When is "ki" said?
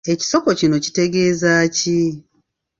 1.77-1.99